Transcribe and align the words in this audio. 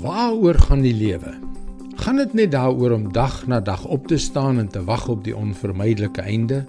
Waaroor 0.00 0.54
gaan 0.54 0.80
die 0.80 0.94
lewe? 0.94 1.34
Gaan 2.00 2.16
dit 2.16 2.32
net 2.32 2.52
daaroor 2.54 2.94
om 2.96 3.10
dag 3.12 3.42
na 3.46 3.58
dag 3.60 3.84
op 3.84 4.06
te 4.08 4.16
staan 4.16 4.58
en 4.58 4.68
te 4.68 4.80
wag 4.84 5.08
op 5.08 5.24
die 5.24 5.34
onvermydelike 5.36 6.20
einde? 6.20 6.64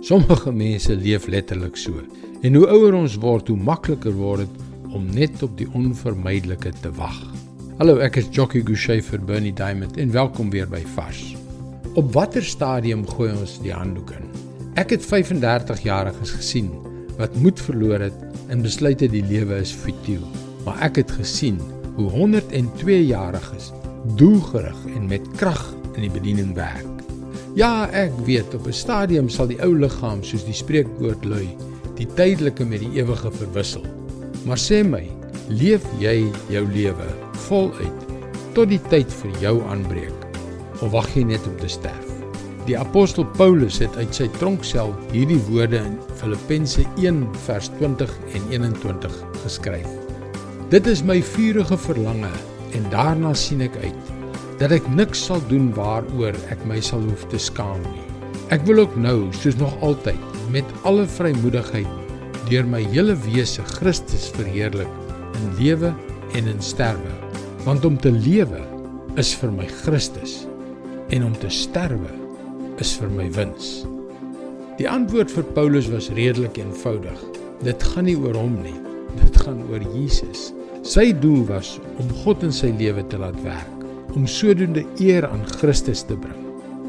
Sommige 0.00 0.52
mense 0.52 0.96
leef 0.96 1.26
letterlik 1.26 1.76
so. 1.76 2.00
En 2.40 2.54
hoe 2.54 2.66
ouer 2.66 2.94
ons 2.96 3.18
word, 3.20 3.48
hoe 3.48 3.56
makliker 3.56 4.14
word 4.16 4.46
dit 4.46 4.94
om 4.96 5.04
net 5.12 5.42
op 5.44 5.52
die 5.58 5.68
onvermydelike 5.72 6.72
te 6.80 6.92
wag. 6.96 7.18
Hallo, 7.76 7.98
ek 8.00 8.16
is 8.22 8.32
Jockey 8.32 8.64
Gouchee 8.64 9.04
vir 9.04 9.20
Bernie 9.20 9.52
Diamond 9.52 10.00
en 10.00 10.16
welkom 10.16 10.48
weer 10.50 10.68
by 10.68 10.80
Vars. 10.94 11.36
Op 11.92 12.08
watter 12.16 12.44
stadium 12.44 13.04
gooi 13.08 13.34
ons 13.34 13.58
die 13.60 13.74
handdoek 13.76 14.14
in? 14.16 14.32
Ek 14.80 14.96
het 14.96 15.04
35 15.04 15.84
jariges 15.84 16.32
gesien 16.40 16.72
wat 17.20 17.36
moed 17.36 17.60
verloor 17.60 18.08
het 18.08 18.48
en 18.48 18.64
besluit 18.64 19.04
het 19.04 19.12
die 19.12 19.26
lewe 19.28 19.60
is 19.60 19.76
futiel. 19.76 20.24
Maar 20.64 20.80
ek 20.88 21.04
het 21.04 21.16
gesien 21.20 21.60
hoe 21.96 22.10
102-jariges 22.10 23.70
doelgerig 24.18 24.78
en 24.96 25.06
met 25.08 25.28
krag 25.36 25.62
in 25.94 26.06
die 26.06 26.12
bediening 26.12 26.54
werk. 26.56 26.88
Ja, 27.54 27.88
ek 27.92 28.12
weet 28.24 28.54
op 28.54 28.66
'n 28.66 28.72
stadium 28.72 29.28
sal 29.28 29.46
die 29.46 29.60
ou 29.62 29.74
liggaam 29.76 30.22
soos 30.24 30.44
die 30.44 30.56
spreekwoord 30.56 31.24
lui, 31.24 31.48
die 31.96 32.08
tydelike 32.16 32.64
met 32.64 32.80
die 32.80 33.00
ewige 33.00 33.30
verwissel. 33.30 33.84
Maar 34.44 34.58
sê 34.58 34.82
my, 34.84 35.04
leef 35.48 35.84
jy 36.00 36.32
jou 36.48 36.64
lewe 36.72 37.08
voluit 37.48 38.08
tot 38.54 38.68
die 38.68 38.80
tyd 38.88 39.12
vir 39.12 39.30
jou 39.40 39.62
aanbreek 39.68 40.26
of 40.80 40.90
wag 40.90 41.08
jy 41.14 41.24
net 41.24 41.46
om 41.46 41.56
te 41.56 41.68
sterf? 41.68 42.08
Die 42.66 42.78
apostel 42.78 43.26
Paulus 43.36 43.78
het 43.78 43.96
uit 43.96 44.14
sy 44.14 44.28
tronksel 44.38 44.94
hierdie 45.10 45.40
woorde 45.50 45.82
in 45.82 45.98
Filippense 46.20 46.86
1 46.96 47.26
vers 47.46 47.70
20 47.80 48.14
en 48.34 48.42
21 48.50 49.24
geskryf. 49.42 50.01
Dit 50.72 50.86
is 50.88 51.02
my 51.04 51.18
vurige 51.20 51.76
verlange 51.76 52.30
en 52.72 52.84
daarna 52.88 53.34
sien 53.36 53.60
ek 53.60 53.74
uit 53.82 54.12
dat 54.56 54.72
ek 54.72 54.86
niks 54.88 55.26
sal 55.26 55.42
doen 55.50 55.66
waaroor 55.76 56.36
ek 56.54 56.62
my 56.64 56.78
sal 56.80 57.02
hoef 57.04 57.26
te 57.28 57.36
skaam 57.36 57.82
nie. 57.90 58.04
Ek 58.56 58.64
wil 58.64 58.80
ook 58.80 58.94
nou, 58.96 59.26
soos 59.36 59.58
nog 59.60 59.74
altyd, 59.84 60.22
met 60.54 60.64
alle 60.88 61.04
vrymoedigheid 61.04 61.90
deur 62.48 62.64
my 62.72 62.80
hele 62.86 63.18
wese 63.26 63.60
Christus 63.74 64.30
verheerlik 64.32 64.88
in 65.42 65.50
lewe 65.58 65.90
en 66.40 66.48
in 66.54 66.64
sterwe. 66.64 67.12
Want 67.66 67.84
om 67.84 68.00
te 68.00 68.14
lewe 68.14 68.62
is 69.20 69.34
vir 69.42 69.52
my 69.52 69.68
Christus 69.82 70.46
en 71.12 71.28
om 71.28 71.36
te 71.36 71.52
sterwe 71.52 72.16
is 72.80 72.94
vir 72.96 73.12
my 73.12 73.28
wins. 73.36 73.82
Die 74.80 74.88
antwoord 74.88 75.36
vir 75.36 75.52
Paulus 75.52 75.92
was 75.92 76.08
redelik 76.16 76.56
eenvoudig. 76.64 77.20
Dit 77.60 77.84
gaan 77.92 78.08
nie 78.08 78.16
oor 78.16 78.40
hom 78.40 78.56
nie. 78.64 78.78
Dit 79.20 79.36
gaan 79.44 79.60
oor 79.68 79.84
Jesus. 79.92 80.48
Sy 80.82 81.12
doel 81.14 81.44
was 81.46 81.76
om 82.02 82.08
God 82.24 82.42
in 82.42 82.50
sy 82.50 82.72
lewe 82.74 83.04
te 83.06 83.18
laat 83.20 83.36
werk, 83.44 83.84
om 84.18 84.24
sodoende 84.26 84.82
eer 84.98 85.22
aan 85.28 85.44
Christus 85.60 86.02
te 86.08 86.16
bring. 86.18 86.40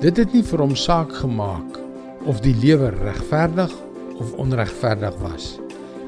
Dit 0.02 0.18
het 0.18 0.34
nie 0.34 0.42
vir 0.44 0.64
hom 0.64 0.74
saak 0.74 1.14
gemaak 1.14 1.78
of 2.26 2.42
die 2.42 2.56
lewe 2.58 2.90
regverdig 2.98 3.72
of 4.18 4.34
onregverdig 4.42 5.14
was 5.22 5.54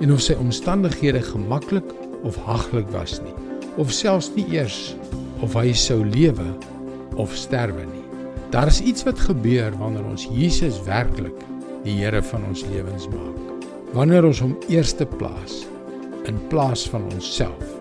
en 0.01 0.11
of 0.15 0.23
sy 0.25 0.33
omstandighede 0.41 1.21
gemaklik 1.29 1.93
of 2.25 2.39
haglik 2.47 2.89
was 2.95 3.19
nie, 3.21 3.35
of 3.77 3.93
selfs 3.93 4.31
nie 4.33 4.47
eers 4.57 4.95
of 5.45 5.53
hy 5.53 5.69
sou 5.77 6.01
lewe 6.01 6.47
of 7.21 7.37
sterwe 7.37 7.85
nie. 7.85 8.03
Daar 8.49 8.73
is 8.73 8.81
iets 8.81 9.05
wat 9.05 9.21
gebeur 9.29 9.77
wanneer 9.77 10.09
ons 10.09 10.25
Jesus 10.33 10.81
werklik 10.89 11.37
die 11.85 11.99
Here 12.01 12.23
van 12.33 12.49
ons 12.49 12.65
lewens 12.73 13.05
maak. 13.13 13.63
Wanneer 13.93 14.25
ons 14.25 14.41
hom 14.41 14.57
eerste 14.73 15.05
plaas 15.05 15.61
in 16.25 16.41
plaas 16.49 16.89
van 16.89 17.05
onsself. 17.13 17.74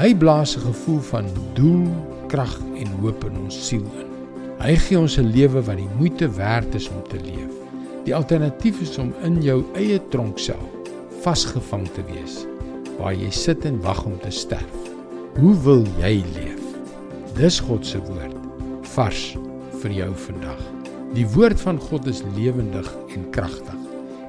Hy 0.00 0.14
blaas 0.16 0.56
'n 0.56 0.60
gevoel 0.60 1.00
van 1.00 1.26
doel, 1.52 1.84
krag 2.26 2.60
en 2.74 2.88
hoop 3.00 3.24
in 3.24 3.36
ons 3.36 3.56
siel 3.68 3.84
in. 4.00 4.08
Hy 4.58 4.76
gee 4.76 4.98
ons 4.98 5.18
'n 5.18 5.28
lewe 5.28 5.60
wat 5.62 5.76
die 5.76 5.88
moeite 5.98 6.28
werd 6.36 6.74
is 6.74 6.88
om 6.88 7.02
te 7.08 7.18
leef. 7.20 7.52
Die 8.04 8.14
alternatief 8.14 8.80
is 8.80 8.98
om 8.98 9.12
in 9.22 9.42
jou 9.42 9.64
eie 9.74 10.00
tronksel 10.08 10.62
vasgevang 11.20 11.84
te 11.92 12.02
wees 12.12 12.46
waar 12.98 13.12
jy 13.14 13.30
sit 13.30 13.64
en 13.64 13.80
wag 13.80 14.04
om 14.04 14.18
te 14.20 14.30
sterf. 14.30 14.78
Hoe 15.36 15.54
wil 15.62 15.84
jy 15.98 16.24
leef? 16.34 16.64
Dis 17.34 17.60
God 17.60 17.86
se 17.86 17.98
woord 17.98 18.36
vars 18.82 19.36
vir 19.82 19.90
jou 19.90 20.14
vandag. 20.14 20.62
Die 21.12 21.28
woord 21.28 21.60
van 21.60 21.78
God 21.78 22.06
is 22.06 22.22
lewendig 22.36 22.96
en 23.14 23.30
kragtig. 23.30 23.76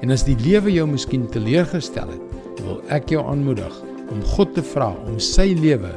En 0.02 0.10
as 0.10 0.24
die 0.24 0.36
lewe 0.36 0.72
jou 0.72 0.86
miskien 0.86 1.28
teleurgestel 1.28 2.08
het, 2.08 2.60
wil 2.60 2.82
ek 2.88 3.08
jou 3.08 3.24
aanmoedig 3.24 3.91
om 4.12 4.20
God 4.34 4.54
te 4.54 4.64
vra 4.74 4.92
om 5.08 5.18
sy 5.22 5.52
lewe 5.58 5.90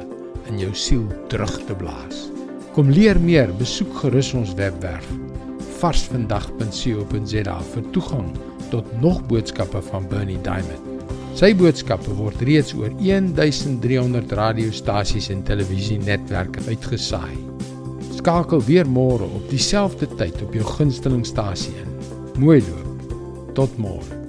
in 0.50 0.60
jou 0.62 0.72
siel 0.78 1.06
terug 1.32 1.54
te 1.68 1.76
blaas. 1.78 2.26
Kom 2.76 2.90
leer 2.92 3.20
meer, 3.22 3.52
besoek 3.60 3.92
gerus 4.02 4.34
ons 4.38 4.56
webwerf 4.58 5.08
varsvandag.co.za 5.76 7.56
vir 7.74 7.88
toegang 7.94 8.30
tot 8.72 8.88
nog 9.02 9.22
boodskappe 9.30 9.82
van 9.90 10.08
Bernie 10.10 10.40
Diamond. 10.46 10.92
Sy 11.36 11.52
boodskappe 11.60 12.16
word 12.16 12.40
reeds 12.48 12.72
oor 12.80 12.94
1300 13.02 14.32
radiostasies 14.40 15.30
en 15.36 15.44
televisienetwerke 15.48 16.64
uitgesaai. 16.70 17.36
Skakel 18.16 18.64
weer 18.70 18.88
môre 18.88 19.28
op 19.28 19.50
dieselfde 19.52 20.08
tyd 20.16 20.40
op 20.48 20.56
jou 20.56 20.68
gunstelingstasie 20.78 21.76
in. 21.84 21.98
Mooi 22.40 22.62
loop. 22.64 23.18
Tot 23.56 23.76
môre. 23.80 24.25